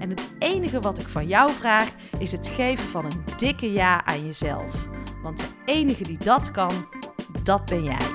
En 0.00 0.10
het 0.10 0.30
enige 0.38 0.80
wat 0.80 0.98
ik 0.98 1.08
van 1.08 1.26
jou 1.26 1.52
vraag 1.52 1.90
is 2.18 2.32
het 2.32 2.48
geven 2.48 2.88
van 2.88 3.04
een 3.04 3.24
dikke 3.36 3.72
ja 3.72 4.04
aan 4.04 4.26
jezelf. 4.26 4.88
Want 5.22 5.38
de 5.38 5.48
enige 5.64 6.02
die 6.02 6.18
dat 6.18 6.50
kan, 6.50 6.86
dat 7.42 7.64
ben 7.64 7.84
jij. 7.84 8.06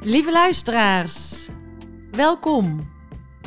Lieve 0.00 0.32
luisteraars, 0.32 1.48
welkom. 2.10 2.90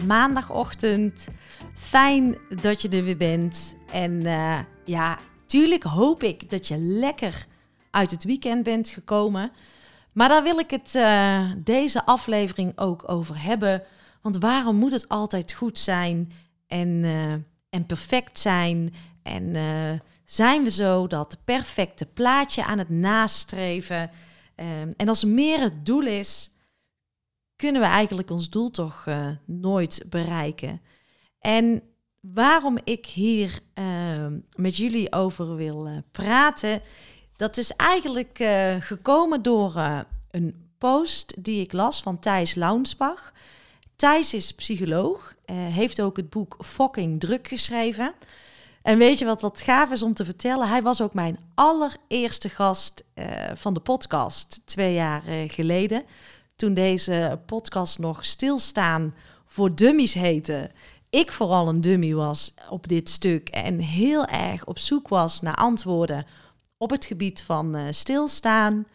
Maandagochtend, 0.06 1.28
fijn 1.74 2.38
dat 2.62 2.82
je 2.82 2.90
er 2.90 3.04
weer 3.04 3.18
bent. 3.18 3.76
En 3.92 4.26
uh, 4.26 4.60
ja, 4.86 5.20
tuurlijk 5.46 5.84
hoop 5.84 6.24
ik 6.24 6.50
dat 6.50 6.68
je 6.68 6.78
lekker 6.78 7.46
uit 7.92 8.12
het 8.12 8.24
weekend 8.24 8.64
bent 8.64 8.90
gekomen. 8.90 9.52
Maar 10.14 10.30
daar 10.30 10.44
wil 10.44 10.60
ik 10.60 10.70
het 10.70 10.96
uh, 10.96 11.52
deze 11.58 12.06
aflevering 12.06 12.78
ook 12.78 13.10
over 13.10 13.42
hebben. 13.42 13.84
Want 14.22 14.38
waarom 14.38 14.76
moet 14.76 14.92
het 14.92 15.10
altijd 15.10 15.54
goed 15.54 15.80
zijn 15.80 16.32
en, 16.68 16.88
uh, 16.88 17.32
en 17.70 17.86
perfect 17.88 18.40
zijn? 18.40 18.94
En 19.24 19.44
uh, 19.56 20.00
zijn 20.26 20.64
we 20.64 20.70
zo 20.70 21.08
dat 21.08 21.38
perfecte 21.46 22.06
plaatje 22.06 22.66
aan 22.66 22.78
het 22.78 22.90
nastreven? 22.90 24.10
en 24.98 25.08
als 25.08 25.24
meer 25.24 25.60
het 25.60 25.86
doel 25.86 26.02
is, 26.02 26.52
kunnen 27.56 27.82
we 27.82 27.88
eigenlijk 27.88 28.30
ons 28.30 28.50
doel 28.50 28.72
toch 28.72 29.08
nooit 29.46 30.06
bereiken. 30.10 30.82
En 31.40 31.82
waarom 32.20 32.78
ik 32.84 33.06
hier 33.06 33.60
met 34.56 34.78
jullie 34.78 35.12
over 35.12 35.56
wil 35.56 36.04
praten, 36.12 36.82
dat 37.44 37.58
is 37.58 37.76
eigenlijk 37.76 38.40
uh, 38.40 38.76
gekomen 38.80 39.42
door 39.42 39.74
uh, 39.76 40.00
een 40.32 40.68
post 40.78 41.44
die 41.44 41.62
ik 41.62 41.74
las 41.74 42.02
van 42.02 42.20
Thijs 42.20 42.56
Launsbach. 42.56 43.34
Thijs 43.96 44.34
is 44.34 44.54
psycholoog, 44.54 45.34
uh, 45.46 45.56
heeft 45.56 46.02
ook 46.02 46.18
het 46.18 46.30
boek 46.30 46.58
Fucking 46.60 47.20
Druk 47.20 47.48
geschreven. 47.48 48.14
En 48.82 48.98
weet 48.98 49.20
je 49.20 49.26
wat, 49.26 49.42
wat 49.42 49.62
gaaf 49.62 49.92
is 49.92 50.04
om 50.04 50.14
te 50.14 50.26
vertellen? 50.26 50.68
Hij 50.68 50.82
was 50.82 51.02
ook 51.02 51.14
mijn 51.14 51.40
allereerste 51.54 52.50
gast 52.50 53.04
van 53.54 53.74
de 53.74 53.80
podcast 53.80 54.62
twee 54.66 54.94
jaar 54.94 55.22
geleden. 55.48 56.04
Toen 56.56 56.74
deze 56.74 57.40
podcast 57.46 58.00
nog 58.00 58.26
Stilstaan 58.26 59.16
voor 59.46 59.76
Dummies 59.76 60.14
heette. 60.14 60.72
Ik 61.10 61.32
vooral 61.32 61.68
een 61.68 61.82
dummy 61.82 62.14
was 62.14 62.54
op 62.70 62.88
dit 62.88 63.10
stuk 63.10 63.50
en 63.50 63.80
heel 63.80 64.26
erg 64.26 64.66
op 64.66 64.80
zoek 64.80 65.08
was 65.08 65.42
naar 65.42 65.56
antwoorden 65.56 66.26
op 66.84 66.90
het 66.90 67.06
gebied 67.06 67.42
van 67.42 67.76
uh, 67.76 67.84
stilstaan. 67.92 68.86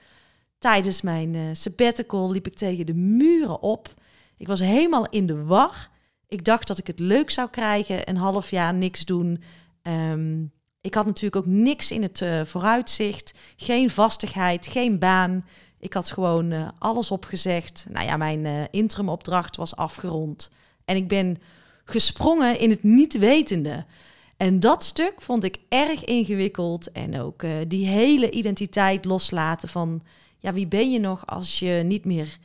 Tijdens 0.59 1.01
mijn 1.01 1.35
uh, 1.35 1.43
sabbatical 1.53 2.31
liep 2.31 2.47
ik 2.47 2.55
tegen 2.55 2.87
de 2.87 2.95
muren 2.95 3.63
op. 3.63 3.95
Ik 4.37 4.47
was 4.47 4.61
helemaal 4.61 5.09
in 5.09 5.27
de 5.27 5.45
war. 5.45 5.89
Ik 6.27 6.45
dacht 6.45 6.67
dat 6.67 6.79
ik 6.79 6.87
het 6.87 6.99
leuk 6.99 7.31
zou 7.31 7.49
krijgen, 7.51 8.09
een 8.09 8.17
half 8.17 8.51
jaar 8.51 8.75
niks 8.75 9.05
doen. 9.05 9.43
Um, 9.83 10.53
ik 10.81 10.95
had 10.95 11.07
natuurlijk 11.07 11.47
ook 11.47 11.53
niks 11.53 11.91
in 11.91 12.03
het 12.03 12.21
uh, 12.21 12.45
vooruitzicht. 12.45 13.39
Geen 13.57 13.91
vastigheid, 13.91 14.67
geen 14.67 14.99
baan. 14.99 15.45
Ik 15.79 15.93
had 15.93 16.11
gewoon 16.11 16.73
alles 16.79 17.11
opgezegd. 17.11 17.87
Nou 17.89 18.07
ja, 18.07 18.17
mijn 18.17 18.45
uh, 18.45 18.63
interimopdracht 18.71 19.57
was 19.57 19.77
afgerond. 19.77 20.51
En 20.85 20.97
ik 20.97 21.09
ben 21.09 21.39
gesprongen 21.85 22.59
in 22.59 22.71
het 22.71 22.83
niet 22.83 23.19
wetende. 23.19 23.85
En 24.39 24.61
dat 24.61 24.85
stuk 24.85 25.23
vond 25.23 25.45
ik 25.45 25.57
erg 25.69 26.05
ingewikkeld. 26.05 26.93
En 26.93 27.21
ook 27.21 27.43
uh, 27.43 27.53
die 27.69 27.87
hele 27.87 28.31
identiteit 28.31 29.05
loslaten 29.05 29.69
van, 29.69 30.03
ja, 30.39 30.53
wie 30.53 30.67
ben 30.67 30.91
je 30.91 30.99
nog 30.99 31.27
als 31.27 31.59
je 31.59 31.83
niet 31.85 32.05
meer 32.05 32.39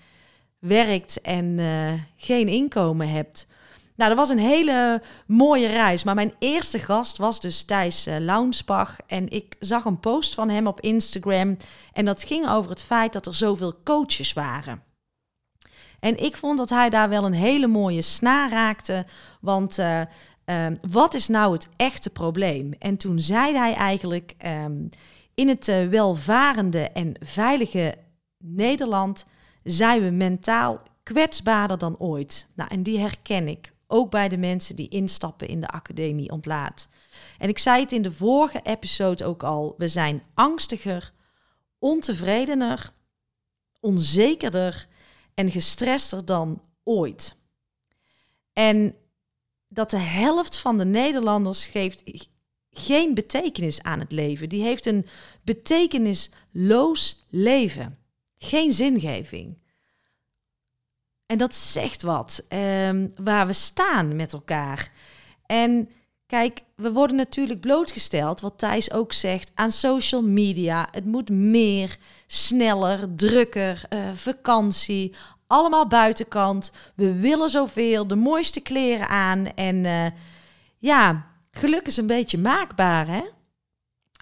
werkt 0.59 1.21
en 1.21 1.45
uh, 1.57 1.91
geen 2.15 2.47
inkomen 2.47 3.09
hebt? 3.09 3.47
Nou, 3.95 4.09
dat 4.09 4.17
was 4.17 4.29
een 4.29 4.39
hele 4.39 5.01
mooie 5.27 5.67
reis. 5.67 6.03
Maar 6.03 6.15
mijn 6.15 6.33
eerste 6.39 6.79
gast 6.79 7.17
was 7.17 7.39
dus 7.39 7.63
Thijs 7.63 8.07
uh, 8.07 8.15
Launsbach. 8.19 8.97
En 9.07 9.29
ik 9.29 9.55
zag 9.59 9.85
een 9.85 9.99
post 9.99 10.33
van 10.33 10.49
hem 10.49 10.67
op 10.67 10.81
Instagram. 10.81 11.57
En 11.93 12.05
dat 12.05 12.23
ging 12.23 12.49
over 12.49 12.69
het 12.69 12.81
feit 12.81 13.13
dat 13.13 13.25
er 13.25 13.35
zoveel 13.35 13.75
coaches 13.83 14.33
waren. 14.33 14.83
En 15.99 16.23
ik 16.23 16.37
vond 16.37 16.57
dat 16.57 16.69
hij 16.69 16.89
daar 16.89 17.09
wel 17.09 17.25
een 17.25 17.33
hele 17.33 17.67
mooie 17.67 18.01
snaar 18.01 18.49
raakte. 18.49 19.05
Want 19.41 19.79
Um, 20.45 20.79
wat 20.91 21.13
is 21.13 21.27
nou 21.27 21.53
het 21.53 21.69
echte 21.75 22.09
probleem? 22.09 22.73
En 22.79 22.97
toen 22.97 23.19
zei 23.19 23.55
hij 23.55 23.73
eigenlijk: 23.73 24.35
um, 24.45 24.89
in 25.33 25.47
het 25.47 25.67
uh, 25.67 25.87
welvarende 25.87 26.89
en 26.89 27.13
veilige 27.19 27.95
Nederland 28.37 29.25
zijn 29.63 30.03
we 30.03 30.09
mentaal 30.09 30.81
kwetsbaarder 31.03 31.77
dan 31.77 31.97
ooit. 31.97 32.49
Nou, 32.55 32.69
en 32.69 32.83
die 32.83 32.99
herken 32.99 33.47
ik 33.47 33.73
ook 33.87 34.11
bij 34.11 34.29
de 34.29 34.37
mensen 34.37 34.75
die 34.75 34.89
instappen 34.89 35.47
in 35.47 35.61
de 35.61 35.67
academie 35.67 36.31
ontlaat. 36.31 36.87
En 37.37 37.49
ik 37.49 37.57
zei 37.59 37.81
het 37.81 37.91
in 37.91 38.01
de 38.01 38.11
vorige 38.11 38.59
episode 38.63 39.25
ook 39.25 39.43
al: 39.43 39.75
we 39.77 39.87
zijn 39.87 40.23
angstiger, 40.33 41.11
ontevredener, 41.79 42.91
onzekerder 43.79 44.87
en 45.33 45.51
gestrester 45.51 46.25
dan 46.25 46.61
ooit. 46.83 47.35
En 48.53 48.95
dat 49.73 49.89
de 49.89 49.97
helft 49.97 50.57
van 50.57 50.77
de 50.77 50.85
Nederlanders 50.85 51.65
geeft 51.67 52.03
geen 52.71 53.13
betekenis 53.13 53.83
aan 53.83 53.99
het 53.99 54.11
leven. 54.11 54.49
Die 54.49 54.63
heeft 54.63 54.85
een 54.85 55.05
betekenisloos 55.43 57.27
leven. 57.29 57.97
Geen 58.37 58.73
zingeving. 58.73 59.61
En 61.25 61.37
dat 61.37 61.55
zegt 61.55 62.01
wat 62.01 62.45
um, 62.49 63.13
waar 63.15 63.47
we 63.47 63.53
staan 63.53 64.15
met 64.15 64.33
elkaar. 64.33 64.91
En 65.45 65.89
kijk, 66.25 66.61
we 66.75 66.91
worden 66.91 67.15
natuurlijk 67.15 67.59
blootgesteld, 67.59 68.41
wat 68.41 68.59
Thijs 68.59 68.91
ook 68.91 69.13
zegt, 69.13 69.51
aan 69.55 69.71
social 69.71 70.21
media. 70.21 70.87
Het 70.91 71.05
moet 71.05 71.29
meer, 71.29 71.97
sneller, 72.27 73.15
drukker, 73.15 73.83
uh, 73.89 73.99
vakantie, 74.13 75.15
allemaal 75.47 75.87
buitenkant. 75.87 76.71
We 76.95 77.13
willen 77.13 77.49
zoveel, 77.49 78.07
de 78.07 78.15
mooiste 78.15 78.61
kleren 78.61 79.07
aan. 79.07 79.45
En 79.45 79.75
uh, 79.75 80.07
ja, 80.77 81.27
geluk 81.51 81.87
is 81.87 81.97
een 81.97 82.07
beetje 82.07 82.37
maakbaar, 82.37 83.07
hè? 83.07 83.23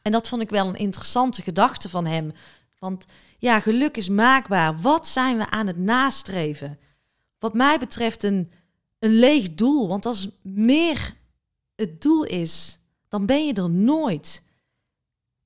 En 0.02 0.12
dat 0.12 0.28
vond 0.28 0.42
ik 0.42 0.50
wel 0.50 0.68
een 0.68 0.76
interessante 0.76 1.42
gedachte 1.42 1.90
van 1.90 2.06
hem. 2.06 2.34
Want 2.80 3.06
ja, 3.38 3.60
geluk 3.60 3.98
is 3.98 4.10
maakbaar. 4.10 4.82
Wat 4.82 5.08
zijn 5.08 5.38
we 5.38 5.50
aan 5.50 5.68
het 5.68 5.78
nastreven? 5.78 6.80
Wat 7.40 7.54
mij 7.54 7.80
betreft 7.80 8.24
een, 8.24 8.52
een 9.00 9.12
leeg 9.12 9.54
doel. 9.54 9.88
Want 9.88 10.06
als 10.06 10.28
meer 10.42 11.14
het 11.76 12.02
doel 12.02 12.24
is, 12.24 12.80
dan 13.10 13.26
ben 13.26 13.46
je 13.46 13.54
er 13.54 13.70
nooit. 13.70 14.44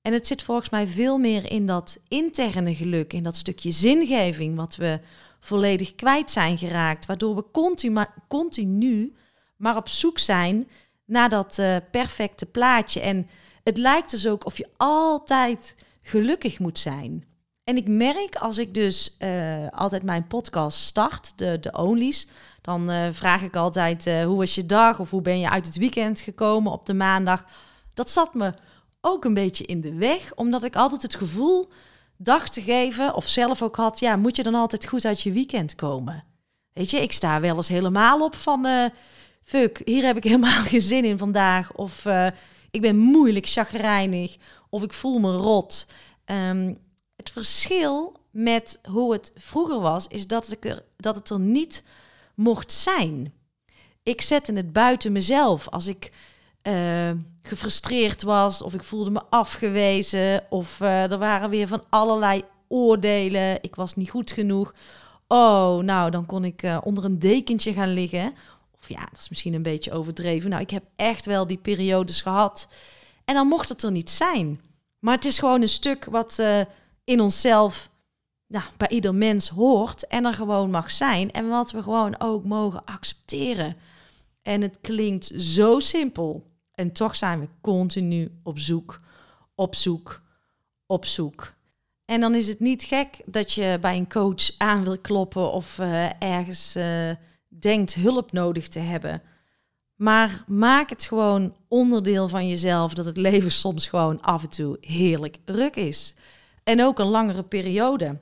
En 0.01 0.13
het 0.13 0.28
zit 0.28 0.44
volgens 0.44 0.69
mij 0.69 0.88
veel 0.88 1.18
meer 1.18 1.51
in 1.51 1.66
dat 1.66 1.98
interne 2.07 2.75
geluk, 2.75 3.13
in 3.13 3.24
dat 3.24 3.36
stukje 3.36 3.71
zingeving 3.71 4.56
wat 4.56 4.75
we 4.75 5.00
volledig 5.45 5.95
kwijt 5.95 6.31
zijn 6.31 6.57
geraakt. 6.57 7.06
Waardoor 7.06 7.36
we 7.36 7.44
continu, 7.51 8.06
continu 8.27 9.15
maar 9.57 9.77
op 9.77 9.89
zoek 9.89 10.19
zijn 10.19 10.69
naar 11.06 11.30
dat 11.30 11.57
uh, 11.57 11.75
perfecte 11.92 12.45
plaatje. 12.45 13.00
En 13.00 13.30
het 13.63 13.77
lijkt 13.77 14.12
dus 14.12 14.27
ook 14.27 14.45
of 14.45 14.57
je 14.57 14.69
altijd 14.77 15.75
gelukkig 16.01 16.59
moet 16.59 16.80
zijn. 16.80 17.25
En 17.63 17.77
ik 17.77 17.88
merk 17.88 18.36
als 18.36 18.57
ik 18.57 18.74
dus 18.74 19.15
uh, 19.19 19.68
altijd 19.69 20.03
mijn 20.03 20.27
podcast 20.27 20.80
start, 20.80 21.38
de, 21.38 21.59
de 21.59 21.71
Onlys, 21.71 22.27
dan 22.62 22.92
uh, 22.92 23.07
vraag 23.12 23.42
ik 23.42 23.56
altijd 23.56 24.06
hoe 24.06 24.38
was 24.38 24.56
je 24.56 24.65
dag 24.65 25.00
of 25.00 25.09
hoe 25.09 25.21
ben 25.21 25.39
je 25.39 25.50
uit 25.50 25.65
het 25.65 25.77
weekend 25.77 26.19
gekomen 26.19 26.71
op 26.71 26.86
de 26.86 26.94
maandag. 26.94 27.45
Dat 27.94 28.12
zat 28.12 28.33
me 28.33 28.53
ook 29.01 29.25
een 29.25 29.33
beetje 29.33 29.65
in 29.65 29.81
de 29.81 29.94
weg, 29.94 30.33
omdat 30.36 30.63
ik 30.63 30.75
altijd 30.75 31.01
het 31.01 31.15
gevoel 31.15 31.69
dacht 32.18 32.54
te 32.54 32.62
geven, 32.62 33.16
of 33.16 33.28
zelf 33.28 33.62
ook 33.62 33.76
had, 33.76 34.00
ja, 34.00 34.16
moet 34.16 34.36
je 34.36 34.44
dan 34.44 34.56
altijd 34.56 34.88
goed 34.88 35.06
uit 35.06 35.22
je 35.22 35.32
weekend 35.32 35.76
komen? 35.76 36.24
Weet 36.74 36.92
je, 36.92 37.02
ik 37.02 37.12
sta 37.12 37.40
wel 37.40 37.56
eens 37.56 37.68
helemaal 37.68 38.22
op 38.22 38.36
van, 38.36 38.66
uh, 38.66 38.86
fuck, 39.44 39.82
hier 39.86 40.04
heb 40.04 40.18
ik 40.18 40.24
helemaal 40.34 40.64
geen 40.64 40.82
zin 40.82 41.06
in 41.06 41.18
vandaag. 41.18 41.74
Of 41.74 42.06
uh, 42.06 42.28
ik 42.72 42.82
ben 42.82 42.98
moeilijk, 42.98 43.48
chagrijnig, 43.48 44.38
of 44.70 44.84
ik 44.84 44.94
voel 44.94 45.20
me 45.20 45.36
rot. 45.36 45.88
Um, 46.26 46.78
het 47.16 47.30
verschil 47.30 48.20
met 48.32 48.80
hoe 48.90 49.14
het 49.14 49.32
vroeger 49.36 49.80
was, 49.80 50.08
is 50.08 50.28
dat, 50.28 50.52
ik 50.52 50.66
er, 50.66 50.84
dat 50.98 51.16
het 51.16 51.30
er 51.30 51.40
niet 51.40 51.84
mocht 52.36 52.72
zijn. 52.72 53.34
Ik 54.04 54.22
zette 54.22 54.54
het 54.54 54.74
buiten 54.74 55.12
mezelf. 55.12 55.70
Als 55.70 55.88
ik 55.88 56.12
uh, 56.64 57.12
gefrustreerd 57.47 58.24
was, 58.24 58.62
of 58.62 58.74
ik 58.74 58.83
voelde 58.83 59.09
me 59.09 59.21
afgewezen, 59.30 60.44
of 60.50 60.80
uh, 60.80 61.12
er 61.12 61.18
waren 61.18 61.50
weer 61.50 61.68
van 61.68 61.83
allerlei 61.89 62.44
oordelen. 62.68 63.57
Ik 63.62 63.75
was 63.75 63.95
niet 63.95 64.09
goed 64.09 64.31
genoeg. 64.31 64.74
Oh, 65.27 65.77
nou, 65.77 66.12
dan 66.12 66.25
kon 66.25 66.45
ik 66.45 66.63
uh, 66.63 66.77
onder 66.83 67.06
een 67.06 67.19
dekentje 67.19 67.74
gaan 67.74 67.94
liggen. 67.94 68.33
Of 68.80 68.89
ja, 68.89 69.00
dat 69.00 69.19
is 69.19 69.30
misschien 69.30 69.53
een 69.53 69.62
beetje 69.62 69.92
overdreven. 69.92 70.50
Nou, 70.50 70.62
ik 70.62 70.69
heb 70.69 70.83
echt 70.95 71.25
wel 71.25 71.47
die 71.47 71.57
periodes 71.57 72.21
gehad. 72.21 72.68
En 73.25 73.36
dan 73.36 73.47
mocht 73.47 73.69
het 73.69 73.83
er 73.83 73.92
niet 73.92 74.09
zijn. 74.09 74.62
Maar 75.00 75.15
het 75.15 75.25
is 75.25 75.39
gewoon 75.39 75.62
een 75.62 75.68
stuk 75.68 76.06
wat 76.06 76.44
in 77.03 77.21
onszelf, 77.21 77.89
nou, 78.47 78.63
bij 78.77 78.89
ieder 78.89 79.15
mens 79.15 79.50
hoort 79.50 80.07
en 80.07 80.25
er 80.25 80.33
gewoon 80.33 80.69
mag 80.69 80.92
zijn. 80.92 81.31
En 81.31 81.47
wat 81.47 81.71
we 81.71 81.83
gewoon 81.83 82.19
ook 82.19 82.44
mogen 82.44 82.86
accepteren. 82.86 83.77
En 84.42 84.62
het 84.62 84.77
klinkt 84.81 85.31
zo 85.38 85.80
simpel. 85.80 86.44
En 86.75 86.92
toch 86.92 87.16
zijn 87.16 87.39
we 87.39 87.48
continu 87.62 88.31
op 88.44 88.60
zoek, 88.60 89.01
op 89.56 89.75
zoek, 89.75 90.22
op 90.86 91.06
zoek. 91.06 91.54
En 92.06 92.19
dan 92.19 92.36
is 92.36 92.48
het 92.48 92.60
niet 92.60 92.83
gek 92.83 93.07
dat 93.25 93.54
je 93.54 93.77
bij 93.81 93.98
een 93.98 94.10
coach 94.10 94.57
aan 94.57 94.83
wil 94.83 94.98
kloppen 94.98 95.51
of 95.51 95.77
uh, 95.77 96.22
ergens 96.22 96.75
uh, 96.75 97.12
denkt 97.48 97.94
hulp 97.94 98.31
nodig 98.31 98.68
te 98.68 98.80
hebben. 98.80 99.22
Maar 99.95 100.44
maak 100.48 100.89
het 100.89 101.06
gewoon 101.06 101.56
onderdeel 101.68 102.30
van 102.30 102.48
jezelf 102.48 102.94
dat 102.94 103.06
het 103.06 103.18
leven 103.18 103.51
soms 103.51 103.88
gewoon 103.88 104.21
af 104.21 104.44
en 104.44 104.50
toe 104.50 104.78
heerlijk 104.81 105.38
ruk 105.45 105.75
is. 105.75 106.13
En 106.63 106.83
ook 106.83 107.00
een 107.00 107.06
langere 107.06 107.44
periode. 107.44 108.18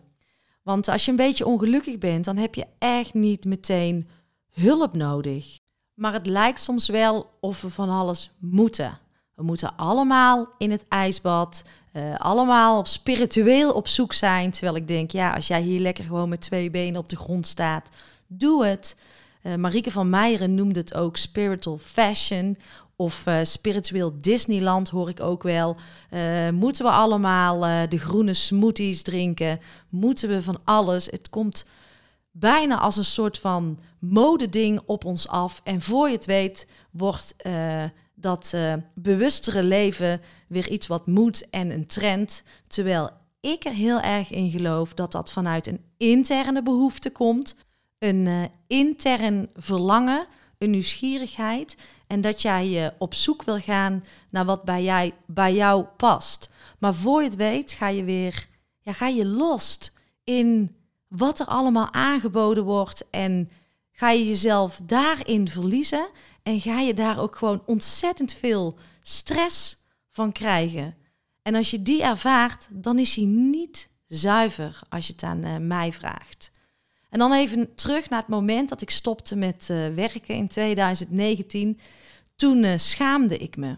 Want 0.63 0.87
als 0.87 1.05
je 1.05 1.11
een 1.11 1.17
beetje 1.17 1.45
ongelukkig 1.45 1.97
bent, 1.97 2.25
dan 2.25 2.37
heb 2.37 2.55
je 2.55 2.65
echt 2.79 3.13
niet 3.13 3.45
meteen 3.45 4.09
hulp 4.51 4.95
nodig. 4.95 5.59
Maar 5.93 6.13
het 6.13 6.25
lijkt 6.25 6.61
soms 6.61 6.87
wel 6.87 7.37
of 7.39 7.61
we 7.61 7.69
van 7.69 7.89
alles 7.89 8.31
moeten. 8.39 8.99
We 9.35 9.43
moeten 9.43 9.75
allemaal 9.75 10.47
in 10.57 10.71
het 10.71 10.85
ijsbad, 10.89 11.63
uh, 11.93 12.15
allemaal 12.17 12.77
op 12.77 12.87
spiritueel 12.87 13.73
op 13.73 13.87
zoek 13.87 14.13
zijn. 14.13 14.51
Terwijl 14.51 14.75
ik 14.75 14.87
denk, 14.87 15.11
ja, 15.11 15.33
als 15.33 15.47
jij 15.47 15.61
hier 15.61 15.79
lekker 15.79 16.03
gewoon 16.03 16.29
met 16.29 16.41
twee 16.41 16.71
benen 16.71 16.99
op 16.99 17.09
de 17.09 17.15
grond 17.15 17.47
staat, 17.47 17.89
doe 18.27 18.65
het. 18.65 18.97
Uh, 19.43 19.55
Marieke 19.55 19.91
van 19.91 20.09
Meijeren 20.09 20.55
noemde 20.55 20.79
het 20.79 20.93
ook 20.93 21.17
spiritual 21.17 21.77
fashion 21.77 22.57
of 22.95 23.25
uh, 23.27 23.37
spiritueel 23.43 24.13
Disneyland 24.21 24.89
hoor 24.89 25.09
ik 25.09 25.19
ook 25.19 25.43
wel. 25.43 25.75
Moeten 26.53 26.85
we 26.85 26.91
allemaal 26.91 27.87
de 27.89 27.97
groene 27.97 28.33
smoothies 28.33 29.01
drinken? 29.01 29.59
Moeten 29.89 30.29
we 30.29 30.41
van 30.41 30.59
alles? 30.63 31.05
Het 31.05 31.29
komt 31.29 31.65
bijna 32.35 32.79
als 32.79 32.97
een 32.97 33.05
soort 33.05 33.39
van 33.39 33.79
modeding 33.99 34.81
op 34.85 35.05
ons 35.05 35.27
af. 35.27 35.61
En 35.63 35.81
voor 35.81 36.07
je 36.07 36.15
het 36.15 36.25
weet, 36.25 36.67
wordt 36.91 37.35
dat 38.15 38.55
bewustere 38.95 39.63
leven 39.63 40.21
weer 40.47 40.69
iets 40.69 40.87
wat 40.87 41.07
moet 41.07 41.49
en 41.49 41.71
een 41.71 41.85
trend. 41.85 42.43
Terwijl 42.67 43.09
ik 43.39 43.65
er 43.65 43.73
heel 43.73 43.99
erg 43.99 44.29
in 44.29 44.51
geloof 44.51 44.93
dat 44.93 45.11
dat 45.11 45.31
vanuit 45.31 45.67
een 45.67 45.83
interne 45.97 46.63
behoefte 46.63 47.11
komt. 47.11 47.57
Een 47.99 48.49
intern 48.67 49.49
verlangen, 49.55 50.27
een 50.57 50.69
nieuwsgierigheid 50.69 51.77
en 52.07 52.21
dat 52.21 52.41
jij 52.41 52.69
je 52.69 52.93
op 52.97 53.13
zoek 53.13 53.43
wil 53.43 53.59
gaan 53.59 54.03
naar 54.29 54.45
wat 54.45 54.63
bij, 54.63 54.83
jij, 54.83 55.13
bij 55.25 55.53
jou 55.53 55.85
past. 55.97 56.49
Maar 56.79 56.93
voor 56.93 57.21
je 57.21 57.27
het 57.27 57.37
weet, 57.37 57.71
ga 57.71 57.87
je 57.87 58.03
weer 58.03 58.47
ja, 58.81 58.91
ga 58.91 59.07
je 59.07 59.25
los 59.25 59.91
in 60.23 60.75
wat 61.15 61.39
er 61.39 61.45
allemaal 61.45 61.93
aangeboden 61.93 62.63
wordt. 62.63 63.09
En 63.09 63.49
ga 63.91 64.11
je 64.11 64.27
jezelf 64.27 64.79
daarin 64.83 65.47
verliezen. 65.47 66.07
En 66.43 66.61
ga 66.61 66.79
je 66.79 66.93
daar 66.93 67.19
ook 67.19 67.35
gewoon 67.35 67.63
ontzettend 67.65 68.33
veel 68.33 68.77
stress 69.01 69.77
van 70.11 70.31
krijgen. 70.31 70.95
En 71.41 71.55
als 71.55 71.71
je 71.71 71.81
die 71.81 72.03
ervaart, 72.03 72.67
dan 72.69 72.99
is 72.99 73.15
hij 73.15 73.25
niet 73.25 73.89
zuiver 74.07 74.81
als 74.89 75.07
je 75.07 75.13
het 75.13 75.23
aan 75.23 75.45
uh, 75.45 75.57
mij 75.57 75.91
vraagt. 75.91 76.51
En 77.09 77.19
dan 77.19 77.33
even 77.33 77.75
terug 77.75 78.09
naar 78.09 78.19
het 78.19 78.27
moment 78.27 78.69
dat 78.69 78.81
ik 78.81 78.89
stopte 78.89 79.35
met 79.35 79.67
uh, 79.71 79.87
werken 79.87 80.35
in 80.35 80.47
2019 80.47 81.79
toen 82.35 82.63
uh, 82.63 82.77
schaamde 82.77 83.37
ik 83.37 83.57
me. 83.57 83.77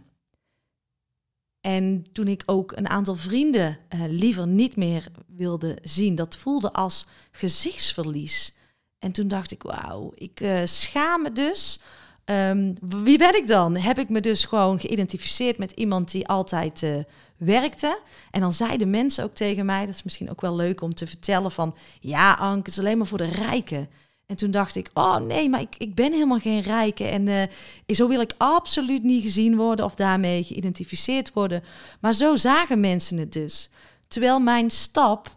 En 1.66 2.06
toen 2.12 2.28
ik 2.28 2.44
ook 2.46 2.72
een 2.72 2.90
aantal 2.90 3.16
vrienden 3.16 3.78
uh, 3.96 4.02
liever 4.08 4.48
niet 4.48 4.76
meer 4.76 5.08
wilde 5.28 5.78
zien, 5.84 6.16
dat 6.16 6.36
voelde 6.36 6.74
als 6.74 7.06
gezichtsverlies. 7.32 8.56
En 9.00 9.12
toen 9.12 9.28
dacht 9.28 9.52
ik, 9.52 9.64
wauw, 9.64 10.12
ik 10.16 10.40
uh, 10.40 10.60
schaam 10.64 11.22
me 11.22 11.32
dus. 11.32 11.80
Um, 12.26 12.76
wie 12.80 13.18
ben 13.18 13.36
ik 13.36 13.48
dan? 13.48 13.76
Heb 13.76 14.00
ik 14.00 14.10
me 14.10 14.20
dus 14.20 14.46
gewoon 14.46 14.80
geïdentificeerd 14.80 15.58
met 15.58 15.72
iemand 15.72 16.12
die 16.12 16.28
altijd 16.28 16.82
uh, 16.82 16.96
werkte. 17.38 18.00
En 18.32 18.42
dan 18.42 18.54
zeiden 18.54 18.90
mensen 18.90 19.24
ook 19.24 19.36
tegen 19.36 19.66
mij, 19.66 19.86
dat 19.86 19.96
is 19.96 20.04
misschien 20.04 20.30
ook 20.30 20.42
wel 20.42 20.56
leuk 20.56 20.82
om 20.82 20.94
te 20.94 21.08
vertellen 21.08 21.52
van, 21.52 21.76
ja 22.00 22.34
Anke, 22.34 22.58
het 22.58 22.68
is 22.68 22.80
alleen 22.80 22.98
maar 22.98 23.08
voor 23.08 23.18
de 23.18 23.30
rijken. 23.30 23.90
En 24.26 24.36
toen 24.36 24.52
dacht 24.52 24.76
ik, 24.76 24.90
oh 24.94 25.18
nee, 25.18 25.50
maar 25.50 25.62
ik, 25.62 25.76
ik 25.78 25.96
ben 25.96 26.12
helemaal 26.12 26.40
geen 26.40 26.62
rijke. 26.62 27.04
En 27.04 27.28
uh, 27.28 27.44
zo 27.88 28.08
wil 28.08 28.22
ik 28.22 28.34
absoluut 28.38 29.04
niet 29.04 29.24
gezien 29.24 29.56
worden 29.56 29.86
of 29.86 29.96
daarmee 29.96 30.44
geïdentificeerd 30.44 31.34
worden. 31.34 31.64
Maar 32.00 32.14
zo 32.14 32.36
zagen 32.36 32.80
mensen 32.80 33.18
het 33.18 33.34
dus. 33.34 33.70
Terwijl 34.08 34.40
mijn 34.40 34.72
stap 34.72 35.36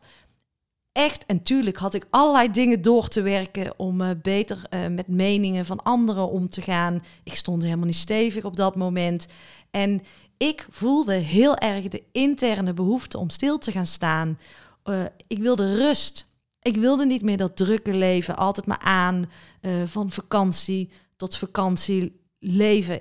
echt, 0.92 1.26
en 1.26 1.42
tuurlijk 1.42 1.76
had 1.76 1.94
ik 1.94 2.06
allerlei 2.10 2.50
dingen 2.50 2.82
door 2.82 3.08
te 3.08 3.22
werken 3.22 3.72
om 3.76 4.00
uh, 4.00 4.10
beter 4.22 4.62
uh, 4.70 4.86
met 4.86 5.08
meningen 5.08 5.66
van 5.66 5.82
anderen 5.82 6.28
om 6.28 6.48
te 6.48 6.60
gaan. 6.60 7.04
Ik 7.22 7.34
stond 7.34 7.62
helemaal 7.62 7.86
niet 7.86 7.94
stevig 7.94 8.44
op 8.44 8.56
dat 8.56 8.76
moment. 8.76 9.26
En 9.70 10.02
ik 10.36 10.66
voelde 10.70 11.14
heel 11.14 11.56
erg 11.56 11.88
de 11.88 12.02
interne 12.12 12.72
behoefte 12.72 13.18
om 13.18 13.30
stil 13.30 13.58
te 13.58 13.72
gaan 13.72 13.86
staan. 13.86 14.38
ik 15.26 15.38
wilde 15.38 15.76
rust. 15.76 16.27
Ik 16.68 16.76
wilde 16.76 17.06
niet 17.06 17.22
meer 17.22 17.36
dat 17.36 17.56
drukke 17.56 17.94
leven, 17.94 18.36
altijd 18.36 18.66
maar 18.66 18.78
aan, 18.78 19.30
uh, 19.60 19.72
van 19.86 20.10
vakantie 20.10 20.90
tot 21.16 21.36
vakantie 21.36 22.20
leven. 22.38 23.00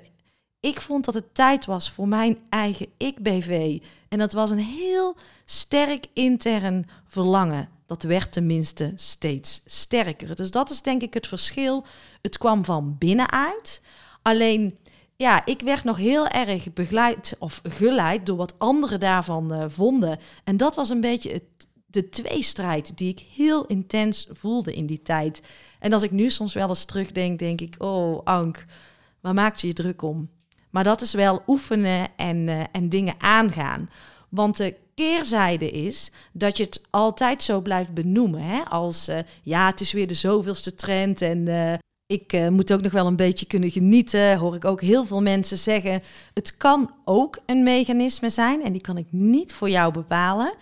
Ik 0.60 0.80
vond 0.80 1.04
dat 1.04 1.14
het 1.14 1.34
tijd 1.34 1.64
was 1.64 1.90
voor 1.90 2.08
mijn 2.08 2.38
eigen 2.48 2.86
ik-BV. 2.96 3.78
En 4.08 4.18
dat 4.18 4.32
was 4.32 4.50
een 4.50 4.58
heel 4.58 5.16
sterk 5.44 6.06
intern 6.12 6.86
verlangen. 7.06 7.68
Dat 7.86 8.02
werd 8.02 8.32
tenminste 8.32 8.92
steeds 8.96 9.62
sterker. 9.64 10.36
Dus 10.36 10.50
dat 10.50 10.70
is 10.70 10.82
denk 10.82 11.02
ik 11.02 11.14
het 11.14 11.26
verschil. 11.26 11.84
Het 12.22 12.38
kwam 12.38 12.64
van 12.64 12.96
binnenuit. 12.98 13.82
Alleen, 14.22 14.78
ja, 15.16 15.46
ik 15.46 15.60
werd 15.60 15.84
nog 15.84 15.96
heel 15.96 16.28
erg 16.28 16.72
begeleid 16.72 17.36
of 17.38 17.60
geleid 17.62 18.26
door 18.26 18.36
wat 18.36 18.58
anderen 18.58 19.00
daarvan 19.00 19.54
uh, 19.54 19.64
vonden. 19.68 20.18
En 20.44 20.56
dat 20.56 20.74
was 20.74 20.88
een 20.88 21.00
beetje 21.00 21.32
het 21.32 21.57
de 21.90 22.08
tweestrijd 22.08 22.96
die 22.96 23.08
ik 23.08 23.26
heel 23.34 23.66
intens 23.66 24.28
voelde 24.32 24.74
in 24.74 24.86
die 24.86 25.02
tijd. 25.02 25.42
En 25.78 25.92
als 25.92 26.02
ik 26.02 26.10
nu 26.10 26.30
soms 26.30 26.54
wel 26.54 26.68
eens 26.68 26.84
terugdenk, 26.84 27.38
denk 27.38 27.60
ik, 27.60 27.74
oh 27.78 28.20
Ank, 28.24 28.64
waar 29.20 29.34
maakt 29.34 29.60
je 29.60 29.66
je 29.66 29.72
druk 29.72 30.02
om? 30.02 30.28
Maar 30.70 30.84
dat 30.84 31.00
is 31.00 31.12
wel 31.12 31.42
oefenen 31.46 32.08
en, 32.16 32.36
uh, 32.36 32.62
en 32.72 32.88
dingen 32.88 33.14
aangaan. 33.18 33.90
Want 34.28 34.56
de 34.56 34.74
keerzijde 34.94 35.70
is 35.70 36.12
dat 36.32 36.56
je 36.56 36.64
het 36.64 36.82
altijd 36.90 37.42
zo 37.42 37.60
blijft 37.60 37.94
benoemen. 37.94 38.42
Hè? 38.42 38.62
Als 38.62 39.08
uh, 39.08 39.18
ja, 39.42 39.66
het 39.66 39.80
is 39.80 39.92
weer 39.92 40.06
de 40.06 40.14
zoveelste 40.14 40.74
trend 40.74 41.22
en 41.22 41.46
uh, 41.46 41.72
ik 42.06 42.50
moet 42.50 42.72
ook 42.72 42.82
nog 42.82 42.92
wel 42.92 43.06
een 43.06 43.16
beetje 43.16 43.46
kunnen 43.46 43.70
genieten. 43.70 44.36
Hoor 44.36 44.54
ik 44.54 44.64
ook 44.64 44.80
heel 44.80 45.04
veel 45.04 45.22
mensen 45.22 45.58
zeggen. 45.58 46.02
Het 46.34 46.56
kan 46.56 46.94
ook 47.04 47.38
een 47.46 47.62
mechanisme 47.62 48.28
zijn 48.28 48.62
en 48.62 48.72
die 48.72 48.80
kan 48.80 48.96
ik 48.96 49.06
niet 49.10 49.54
voor 49.54 49.70
jou 49.70 49.92
bepalen. 49.92 50.54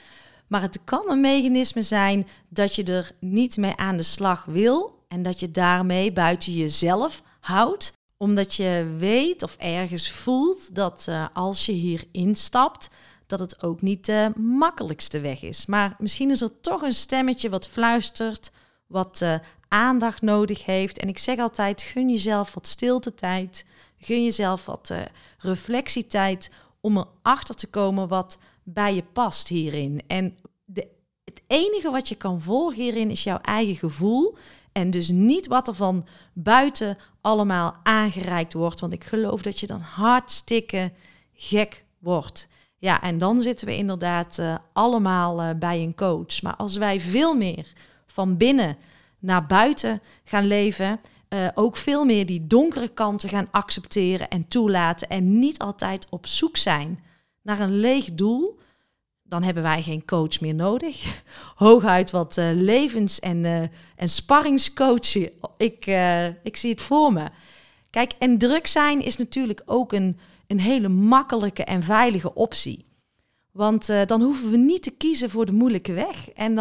Maar 0.46 0.60
het 0.60 0.78
kan 0.84 1.10
een 1.10 1.20
mechanisme 1.20 1.82
zijn 1.82 2.26
dat 2.48 2.74
je 2.74 2.84
er 2.84 3.12
niet 3.20 3.56
mee 3.56 3.76
aan 3.76 3.96
de 3.96 4.02
slag 4.02 4.44
wil 4.44 5.04
en 5.08 5.22
dat 5.22 5.40
je 5.40 5.50
daarmee 5.50 6.12
buiten 6.12 6.52
jezelf 6.52 7.22
houdt, 7.40 7.92
omdat 8.16 8.54
je 8.54 8.94
weet 8.98 9.42
of 9.42 9.56
ergens 9.58 10.10
voelt 10.10 10.74
dat 10.74 11.06
uh, 11.08 11.26
als 11.32 11.66
je 11.66 11.72
hier 11.72 12.04
instapt, 12.12 12.90
dat 13.26 13.40
het 13.40 13.62
ook 13.62 13.82
niet 13.82 14.06
de 14.06 14.32
makkelijkste 14.36 15.20
weg 15.20 15.42
is. 15.42 15.66
Maar 15.66 15.96
misschien 15.98 16.30
is 16.30 16.40
er 16.40 16.60
toch 16.60 16.82
een 16.82 16.94
stemmetje 16.94 17.48
wat 17.48 17.68
fluistert, 17.68 18.50
wat 18.86 19.20
uh, 19.22 19.34
aandacht 19.68 20.22
nodig 20.22 20.64
heeft. 20.64 20.98
En 20.98 21.08
ik 21.08 21.18
zeg 21.18 21.38
altijd: 21.38 21.82
gun 21.82 22.10
jezelf 22.10 22.54
wat 22.54 22.66
stiltetijd, 22.66 23.64
gun 23.98 24.22
jezelf 24.24 24.64
wat 24.64 24.88
uh, 24.92 24.98
reflectietijd 25.38 26.50
om 26.80 26.96
erachter 27.22 27.54
te 27.54 27.70
komen 27.70 28.08
wat 28.08 28.38
bij 28.68 28.94
je 28.94 29.02
past 29.02 29.48
hierin. 29.48 30.02
En 30.06 30.36
de, 30.64 30.88
het 31.24 31.42
enige 31.46 31.90
wat 31.90 32.08
je 32.08 32.14
kan 32.14 32.42
volgen 32.42 32.82
hierin 32.82 33.10
is 33.10 33.24
jouw 33.24 33.38
eigen 33.38 33.76
gevoel. 33.76 34.36
En 34.72 34.90
dus 34.90 35.08
niet 35.08 35.46
wat 35.46 35.68
er 35.68 35.74
van 35.74 36.06
buiten 36.32 36.98
allemaal 37.20 37.76
aangereikt 37.82 38.52
wordt. 38.52 38.80
Want 38.80 38.92
ik 38.92 39.04
geloof 39.04 39.42
dat 39.42 39.60
je 39.60 39.66
dan 39.66 39.80
hartstikke 39.80 40.92
gek 41.34 41.84
wordt. 41.98 42.48
Ja, 42.78 43.02
en 43.02 43.18
dan 43.18 43.42
zitten 43.42 43.66
we 43.66 43.76
inderdaad 43.76 44.38
uh, 44.38 44.54
allemaal 44.72 45.42
uh, 45.42 45.50
bij 45.58 45.82
een 45.82 45.94
coach. 45.94 46.42
Maar 46.42 46.56
als 46.56 46.76
wij 46.76 47.00
veel 47.00 47.34
meer 47.34 47.72
van 48.06 48.36
binnen 48.36 48.76
naar 49.18 49.46
buiten 49.46 50.02
gaan 50.24 50.46
leven, 50.46 51.00
uh, 51.28 51.48
ook 51.54 51.76
veel 51.76 52.04
meer 52.04 52.26
die 52.26 52.46
donkere 52.46 52.88
kanten 52.88 53.28
gaan 53.28 53.48
accepteren 53.50 54.28
en 54.28 54.48
toelaten 54.48 55.08
en 55.08 55.38
niet 55.38 55.58
altijd 55.58 56.06
op 56.10 56.26
zoek 56.26 56.56
zijn 56.56 57.04
naar 57.46 57.60
een 57.60 57.78
leeg 57.78 58.14
doel, 58.14 58.58
dan 59.22 59.42
hebben 59.42 59.62
wij 59.62 59.82
geen 59.82 60.04
coach 60.04 60.40
meer 60.40 60.54
nodig. 60.54 61.22
Hooguit 61.54 62.10
wat 62.10 62.36
uh, 62.36 62.48
levens- 62.52 63.20
en, 63.20 63.44
uh, 63.44 63.62
en 63.96 64.08
sparringscoach. 64.08 65.14
Ik, 65.56 65.86
uh, 65.86 66.26
ik 66.26 66.56
zie 66.56 66.70
het 66.70 66.82
voor 66.82 67.12
me. 67.12 67.28
Kijk, 67.90 68.12
en 68.18 68.38
druk 68.38 68.66
zijn 68.66 69.02
is 69.02 69.16
natuurlijk 69.16 69.62
ook 69.64 69.92
een, 69.92 70.18
een 70.46 70.60
hele 70.60 70.88
makkelijke 70.88 71.64
en 71.64 71.82
veilige 71.82 72.34
optie. 72.34 72.84
Want 73.52 73.86
dan 74.06 74.22
hoeven 74.22 74.50
we 74.50 74.56
niet 74.56 74.82
te 74.82 74.96
kiezen 74.96 75.30
voor 75.30 75.46
de 75.46 75.52
moeilijke 75.52 75.92
weg. 75.92 76.30
En 76.30 76.54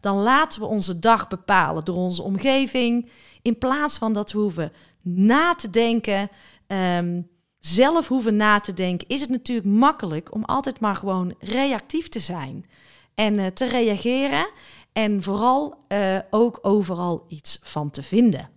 dan 0.00 0.16
laten 0.16 0.60
we 0.60 0.66
onze 0.66 0.98
dag 0.98 1.28
bepalen 1.28 1.84
door 1.84 1.96
onze 1.96 2.22
omgeving. 2.22 3.08
In 3.42 3.58
plaats 3.58 3.98
van 3.98 4.12
dat 4.12 4.32
we 4.32 4.38
hoeven 4.38 4.72
na 5.02 5.54
te 5.54 5.70
denken. 5.70 6.30
Um, 6.66 7.28
zelf 7.58 8.08
hoeven 8.08 8.36
na 8.36 8.60
te 8.60 8.74
denken, 8.74 9.08
is 9.08 9.20
het 9.20 9.30
natuurlijk 9.30 9.68
makkelijk 9.68 10.34
om 10.34 10.44
altijd 10.44 10.80
maar 10.80 10.96
gewoon 10.96 11.34
reactief 11.38 12.08
te 12.08 12.20
zijn 12.20 12.66
en 13.14 13.34
uh, 13.34 13.46
te 13.46 13.68
reageren 13.68 14.50
en 14.92 15.22
vooral 15.22 15.84
uh, 15.88 16.18
ook 16.30 16.58
overal 16.62 17.24
iets 17.28 17.58
van 17.62 17.90
te 17.90 18.02
vinden. 18.02 18.50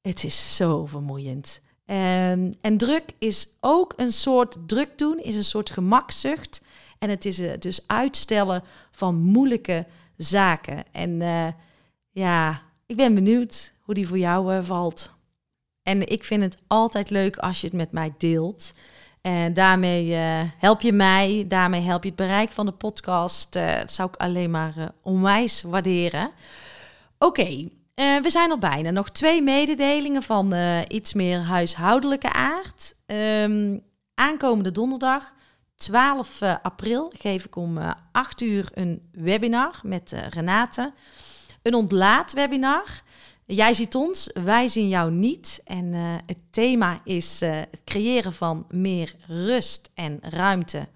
Het 0.00 0.24
is 0.24 0.56
zo 0.56 0.86
vermoeiend. 0.86 1.60
Um, 1.86 2.54
en 2.60 2.76
druk 2.76 3.12
is 3.18 3.48
ook 3.60 3.92
een 3.96 4.12
soort 4.12 4.56
druk 4.66 4.98
doen, 4.98 5.18
is 5.18 5.36
een 5.36 5.44
soort 5.44 5.70
gemakzucht. 5.70 6.62
En 6.98 7.10
het 7.10 7.24
is 7.24 7.40
uh, 7.40 7.52
dus 7.58 7.86
uitstellen 7.86 8.62
van 8.90 9.14
moeilijke 9.14 9.86
zaken. 10.16 10.84
En 10.92 11.20
ja, 12.10 12.62
ik 12.86 12.96
ben 12.96 13.14
benieuwd 13.14 13.72
hoe 13.80 13.94
die 13.94 14.08
voor 14.08 14.18
jou 14.18 14.64
valt. 14.64 15.10
En 15.82 16.08
ik 16.08 16.24
vind 16.24 16.42
het 16.42 16.56
altijd 16.66 17.10
leuk 17.10 17.36
als 17.36 17.60
je 17.60 17.66
het 17.66 17.76
met 17.76 17.92
mij 17.92 18.14
deelt. 18.18 18.72
En 19.22 19.54
daarmee 19.54 20.06
uh, 20.06 20.40
help 20.58 20.80
je 20.80 20.92
mij, 20.92 21.44
daarmee 21.48 21.80
help 21.80 22.02
je 22.02 22.08
het 22.08 22.18
bereik 22.18 22.50
van 22.50 22.66
de 22.66 22.72
podcast. 22.72 23.56
Uh, 23.56 23.74
dat 23.74 23.92
zou 23.92 24.08
ik 24.08 24.16
alleen 24.16 24.50
maar 24.50 24.74
uh, 24.78 24.86
onwijs 25.02 25.62
waarderen. 25.62 26.30
Oké, 27.18 27.68
we 27.94 28.30
zijn 28.30 28.50
er 28.50 28.58
bijna. 28.58 28.90
Nog 28.90 29.10
twee 29.10 29.42
mededelingen 29.42 30.22
van 30.22 30.54
iets 30.88 31.12
meer 31.12 31.40
huishoudelijke 31.40 32.32
aard. 32.32 32.94
Um, 33.06 33.82
aankomende 34.14 34.70
donderdag, 34.70 35.32
12 35.76 36.42
april, 36.62 37.12
geef 37.18 37.44
ik 37.44 37.56
om 37.56 37.78
8 38.12 38.40
uur 38.40 38.68
een 38.74 39.08
webinar 39.12 39.80
met 39.82 40.14
Renate. 40.30 40.92
Een 41.62 41.74
ontlaatwebinar. 41.74 43.02
Jij 43.46 43.74
ziet 43.74 43.94
ons, 43.94 44.30
wij 44.44 44.68
zien 44.68 44.88
jou 44.88 45.10
niet. 45.10 45.60
En 45.64 45.84
uh, 45.92 46.14
het 46.26 46.38
thema 46.50 47.00
is 47.04 47.42
uh, 47.42 47.50
het 47.50 47.80
creëren 47.84 48.32
van 48.32 48.66
meer 48.70 49.14
rust 49.26 49.90
en 49.94 50.18
ruimte. 50.20 50.88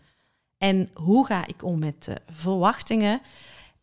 En 0.58 0.90
hoe 0.94 1.26
ga 1.26 1.46
ik 1.46 1.64
om 1.64 1.78
met 1.78 2.08
verwachtingen? 2.30 3.20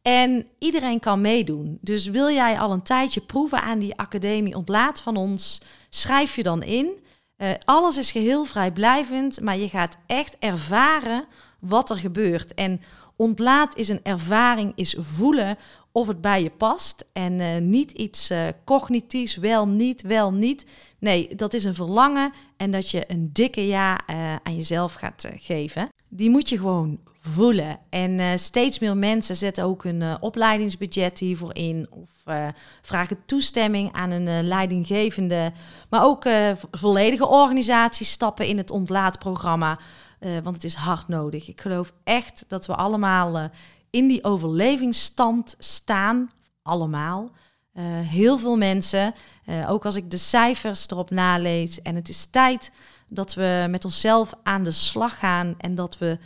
En 0.02 0.48
iedereen 0.60 1.00
kan 1.00 1.22
meedoen. 1.22 1.78
Dus 1.82 2.08
wil 2.08 2.30
jij 2.30 2.60
al 2.60 2.72
een 2.72 2.84
tijdje 2.84 3.22
proeven 3.22 3.62
aan 3.62 3.80
die 3.80 3.96
academie 3.96 4.56
ontlaat 4.56 5.02
van 5.02 5.18
ons, 5.18 5.62
schrijf 5.90 6.36
je 6.36 6.44
dan 6.44 6.64
in. 6.64 7.02
Uh, 7.38 7.50
alles 7.64 7.98
is 7.98 8.12
geheel 8.12 8.46
vrijblijvend, 8.46 9.42
maar 9.42 9.58
je 9.58 9.70
gaat 9.70 9.98
echt 10.06 10.36
ervaren 10.40 11.26
wat 11.60 11.90
er 11.90 11.98
gebeurt. 11.98 12.54
En 12.54 12.82
ontlaat 13.16 13.76
is 13.76 13.90
een 13.90 14.04
ervaring, 14.04 14.72
is 14.76 14.96
voelen 15.00 15.58
of 15.94 16.08
het 16.08 16.22
bij 16.22 16.44
je 16.44 16.50
past. 16.50 17.06
En 17.14 17.40
uh, 17.40 17.58
niet 17.58 17.92
iets 17.92 18.32
uh, 18.32 18.48
cognitiefs, 18.66 19.36
wel 19.36 19.68
niet, 19.68 20.02
wel 20.02 20.34
niet. 20.34 20.66
Nee, 21.00 21.36
dat 21.36 21.54
is 21.54 21.64
een 21.64 21.76
verlangen 21.76 22.34
en 22.58 22.72
dat 22.72 22.92
je 22.92 23.04
een 23.08 23.30
dikke 23.34 23.68
ja 23.68 24.00
uh, 24.10 24.36
aan 24.44 24.56
jezelf 24.56 24.94
gaat 24.94 25.30
geven. 25.38 25.90
Die 26.08 26.30
moet 26.30 26.50
je 26.50 26.58
gewoon 26.58 27.00
voelen. 27.20 27.80
En 27.90 28.40
steeds 28.40 28.80
meer 28.80 28.98
mensen 28.98 29.36
zetten 29.36 29.64
ook 29.64 29.84
een 29.84 30.22
opleidingsbudget 30.22 31.20
hiervoor 31.20 31.56
in. 31.56 31.88
Of 31.90 32.36
vragen 32.82 33.18
toestemming 33.26 33.92
aan 33.92 34.12
een 34.12 34.48
leidinggevende. 34.48 35.52
Maar 35.90 36.04
ook 36.04 36.24
volledige 36.72 37.28
organisaties 37.28 38.12
stappen 38.12 38.46
in 38.46 38.58
het 38.58 38.72
ontlaatprogramma. 38.72 39.80
want 40.20 40.56
het 40.56 40.64
is 40.64 40.74
hard 40.74 41.08
nodig. 41.08 41.48
Ik 41.48 41.62
geloof 41.62 41.94
echt 42.04 42.46
dat 42.48 42.66
we 42.66 42.76
allemaal 42.76 43.50
in 43.94 44.08
die 44.08 44.24
overlevingsstand 44.24 45.56
staan, 45.60 46.30
allemaal. 46.62 47.32
Uh, 47.74 47.84
heel 47.88 48.38
veel 48.38 48.58
mensen, 48.58 49.14
uh, 49.46 49.72
ook 49.72 49.86
als 49.86 49.96
ik 49.96 50.12
de 50.12 50.18
cijfers 50.18 50.90
erop 50.90 51.10
nalees. 51.10 51.82
En 51.82 51.96
het 51.96 52.10
is 52.10 52.26
tijd 52.26 52.72
dat 53.08 53.34
we 53.34 53.68
met 53.70 53.86
onszelf 53.86 54.34
aan 54.44 54.64
de 54.64 54.72
slag 54.72 55.20
gaan 55.20 55.56
en 55.58 55.76
dat 55.76 55.98
we 55.98 56.18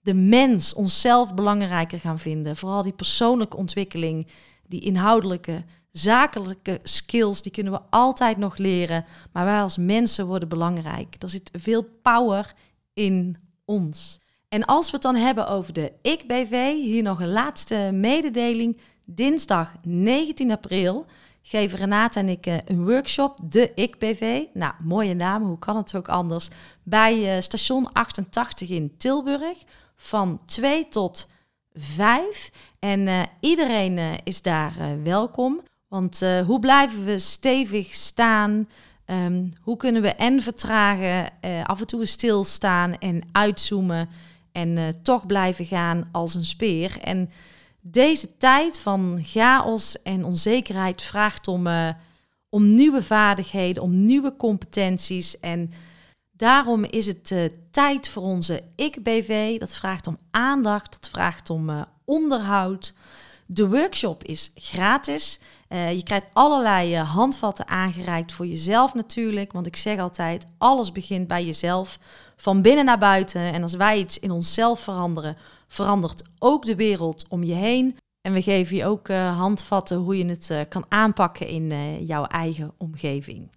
de 0.00 0.14
mens 0.14 0.74
onszelf 0.74 1.34
belangrijker 1.34 2.00
gaan 2.00 2.18
vinden. 2.18 2.56
Vooral 2.56 2.82
die 2.82 2.92
persoonlijke 2.92 3.56
ontwikkeling, 3.56 4.28
die 4.66 4.80
inhoudelijke, 4.80 5.64
zakelijke 5.90 6.80
skills, 6.82 7.42
die 7.42 7.52
kunnen 7.52 7.72
we 7.72 7.80
altijd 7.90 8.36
nog 8.36 8.56
leren. 8.56 9.04
Maar 9.32 9.44
wij 9.44 9.60
als 9.60 9.76
mensen 9.76 10.26
worden 10.26 10.48
belangrijk. 10.48 11.16
Er 11.18 11.30
zit 11.30 11.50
veel 11.52 11.82
power 12.02 12.54
in 12.92 13.36
ons. 13.64 14.20
En 14.52 14.64
als 14.64 14.86
we 14.86 14.92
het 14.92 15.02
dan 15.02 15.14
hebben 15.14 15.48
over 15.48 15.72
de 15.72 15.92
Ik-BV, 16.02 16.72
hier 16.72 17.02
nog 17.02 17.20
een 17.20 17.32
laatste 17.32 17.90
mededeling. 17.92 18.80
Dinsdag 19.04 19.74
19 19.82 20.50
april 20.50 21.06
geven 21.42 21.78
Renate 21.78 22.18
en 22.18 22.28
ik 22.28 22.46
eh, 22.46 22.56
een 22.64 22.84
workshop, 22.84 23.38
de 23.42 23.72
Ik-BV. 23.74 24.42
Nou, 24.54 24.72
mooie 24.78 25.14
naam, 25.14 25.42
hoe 25.42 25.58
kan 25.58 25.76
het 25.76 25.96
ook 25.96 26.08
anders? 26.08 26.48
Bij 26.82 27.36
uh, 27.36 27.42
station 27.42 27.92
88 27.92 28.68
in 28.68 28.96
Tilburg 28.96 29.58
van 29.96 30.40
2 30.46 30.88
tot 30.88 31.28
5. 31.74 32.50
En 32.78 33.06
uh, 33.06 33.22
iedereen 33.40 33.98
is 34.24 34.42
daar 34.42 34.72
welkom. 35.02 35.60
Want 35.88 36.20
hoe 36.46 36.58
blijven 36.58 37.04
we 37.04 37.18
stevig 37.18 37.94
staan? 37.94 38.68
Um, 39.06 39.52
hoe 39.60 39.76
kunnen 39.76 40.02
we 40.02 40.08
en 40.08 40.42
vertragen, 40.42 41.30
af 41.64 41.80
en 41.80 41.86
toe 41.86 42.06
stilstaan 42.06 42.98
en 42.98 43.22
uitzoomen? 43.32 44.08
En 44.52 44.76
uh, 44.76 44.88
toch 45.02 45.26
blijven 45.26 45.66
gaan 45.66 46.08
als 46.12 46.34
een 46.34 46.44
speer. 46.44 47.00
En 47.00 47.30
deze 47.80 48.36
tijd 48.36 48.78
van 48.78 49.18
chaos 49.22 50.02
en 50.02 50.24
onzekerheid 50.24 51.02
vraagt 51.02 51.48
om, 51.48 51.66
uh, 51.66 51.88
om 52.48 52.74
nieuwe 52.74 53.02
vaardigheden, 53.02 53.82
om 53.82 54.04
nieuwe 54.04 54.36
competenties. 54.36 55.40
En 55.40 55.72
daarom 56.30 56.84
is 56.84 57.06
het 57.06 57.30
uh, 57.30 57.44
tijd 57.70 58.08
voor 58.08 58.22
onze 58.22 58.62
Ik-BV. 58.76 59.58
Dat 59.58 59.74
vraagt 59.74 60.06
om 60.06 60.18
aandacht, 60.30 60.92
dat 60.92 61.10
vraagt 61.10 61.50
om 61.50 61.86
onderhoud. 62.04 62.94
De 63.46 63.68
workshop 63.68 64.24
is 64.24 64.52
gratis. 64.54 65.40
Je 65.68 66.02
krijgt 66.02 66.26
allerlei 66.32 66.96
handvatten 66.96 67.68
aangereikt 67.68 68.32
voor 68.32 68.46
jezelf 68.46 68.94
natuurlijk. 68.94 69.52
Want 69.52 69.66
ik 69.66 69.76
zeg 69.76 69.98
altijd, 69.98 70.46
alles 70.58 70.92
begint 70.92 71.26
bij 71.26 71.44
jezelf 71.44 71.98
van 72.36 72.62
binnen 72.62 72.84
naar 72.84 72.98
buiten. 72.98 73.52
En 73.52 73.62
als 73.62 73.74
wij 73.74 73.98
iets 73.98 74.18
in 74.18 74.30
onszelf 74.30 74.80
veranderen, 74.80 75.36
verandert 75.68 76.22
ook 76.38 76.64
de 76.64 76.76
wereld 76.76 77.26
om 77.28 77.42
je 77.42 77.54
heen. 77.54 77.96
En 78.20 78.32
we 78.32 78.42
geven 78.42 78.76
je 78.76 78.86
ook 78.86 79.08
uh, 79.08 79.38
handvatten 79.38 79.96
hoe 79.96 80.18
je 80.18 80.26
het 80.26 80.50
uh, 80.50 80.60
kan 80.68 80.84
aanpakken 80.88 81.46
in 81.46 81.70
uh, 81.70 82.08
jouw 82.08 82.24
eigen 82.24 82.72
omgeving. 82.78 83.50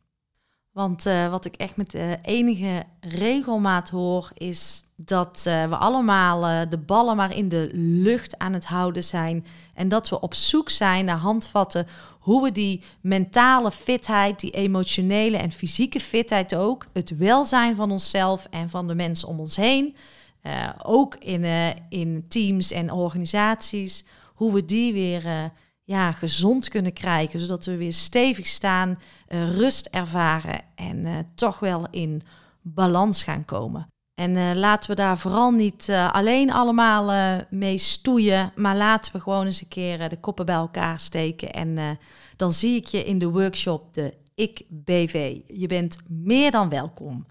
Want 0.75 1.03
wat 1.29 1.45
ik 1.45 1.55
echt 1.55 1.75
met 1.75 1.95
enige 2.21 2.83
regelmaat 2.99 3.89
hoor, 3.89 4.31
is 4.33 4.83
dat 4.95 5.41
we 5.43 5.75
allemaal 5.75 6.69
de 6.69 6.77
ballen 6.77 7.15
maar 7.15 7.35
in 7.35 7.49
de 7.49 7.69
lucht 7.73 8.37
aan 8.37 8.53
het 8.53 8.65
houden 8.65 9.03
zijn. 9.03 9.45
En 9.73 9.87
dat 9.87 10.09
we 10.09 10.19
op 10.19 10.33
zoek 10.33 10.69
zijn 10.69 11.05
naar 11.05 11.17
handvatten 11.17 11.87
hoe 12.19 12.43
we 12.43 12.51
die 12.51 12.83
mentale 13.01 13.71
fitheid, 13.71 14.39
die 14.39 14.51
emotionele 14.51 15.37
en 15.37 15.51
fysieke 15.51 15.99
fitheid 15.99 16.55
ook, 16.55 16.87
het 16.93 17.17
welzijn 17.17 17.75
van 17.75 17.91
onszelf 17.91 18.47
en 18.49 18.69
van 18.69 18.87
de 18.87 18.95
mensen 18.95 19.27
om 19.27 19.39
ons 19.39 19.55
heen, 19.55 19.95
eh, 20.41 20.69
ook 20.83 21.15
in, 21.15 21.45
in 21.89 22.25
teams 22.27 22.71
en 22.71 22.91
organisaties, 22.91 24.05
hoe 24.33 24.53
we 24.53 24.65
die 24.65 24.93
weer 24.93 25.51
ja, 25.85 26.11
gezond 26.11 26.69
kunnen 26.69 26.93
krijgen, 26.93 27.39
zodat 27.39 27.65
we 27.65 27.77
weer 27.77 27.93
stevig 27.93 28.47
staan, 28.47 28.99
rust 29.27 29.85
ervaren 29.85 30.61
en 30.75 31.27
toch 31.35 31.59
wel 31.59 31.87
in 31.91 32.21
balans 32.61 33.23
gaan 33.23 33.45
komen. 33.45 33.87
En 34.21 34.57
laten 34.57 34.89
we 34.89 34.95
daar 34.95 35.17
vooral 35.17 35.51
niet 35.51 35.89
alleen 36.11 36.51
allemaal 36.51 37.41
mee 37.49 37.77
stoeien, 37.77 38.51
maar 38.55 38.75
laten 38.75 39.13
we 39.13 39.19
gewoon 39.19 39.45
eens 39.45 39.61
een 39.61 39.67
keer 39.67 40.09
de 40.09 40.19
koppen 40.19 40.45
bij 40.45 40.55
elkaar 40.55 40.99
steken. 40.99 41.53
En 41.53 41.97
dan 42.35 42.51
zie 42.51 42.75
ik 42.75 42.85
je 42.85 43.03
in 43.03 43.19
de 43.19 43.29
workshop 43.29 43.93
de 43.93 44.13
Ik 44.35 44.61
BV. 44.69 45.37
Je 45.47 45.67
bent 45.67 45.97
meer 46.07 46.51
dan 46.51 46.69
welkom. 46.69 47.25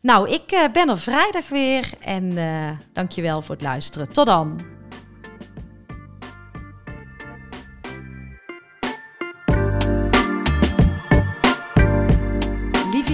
Nou, 0.00 0.30
ik 0.30 0.68
ben 0.72 0.88
er 0.88 0.98
vrijdag 0.98 1.48
weer 1.48 1.90
en 2.00 2.24
uh, 2.24 2.70
dankjewel 2.92 3.42
voor 3.42 3.54
het 3.54 3.64
luisteren. 3.64 4.12
Tot 4.12 4.26
dan. 4.26 4.77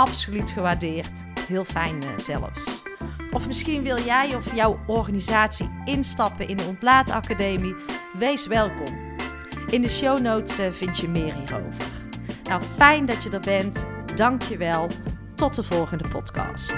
absoluut 0.00 0.50
gewaardeerd. 0.50 1.24
Heel 1.48 1.64
fijn 1.64 1.96
uh, 2.04 2.18
zelfs. 2.18 2.82
Of 3.30 3.46
misschien 3.46 3.82
wil 3.82 4.02
jij 4.02 4.34
of 4.34 4.54
jouw 4.54 4.78
organisatie 4.86 5.70
instappen 5.84 6.48
in 6.48 6.56
de 6.56 6.64
Ontlaatacademie? 6.64 7.74
Wees 8.18 8.46
welkom. 8.46 9.16
In 9.70 9.82
de 9.82 9.88
show 9.88 10.20
notes 10.20 10.58
vind 10.70 10.98
je 10.98 11.08
meer 11.08 11.34
hierover. 11.34 11.86
Nou, 12.44 12.62
fijn 12.76 13.06
dat 13.06 13.22
je 13.22 13.30
er 13.30 13.40
bent. 13.40 13.86
Dank 14.14 14.42
je 14.42 14.56
wel. 14.56 14.88
Tot 15.34 15.54
de 15.54 15.62
volgende 15.62 16.08
podcast. 16.08 16.74